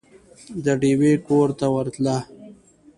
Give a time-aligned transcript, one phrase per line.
[0.63, 2.17] د ډېوې کور ته ورتله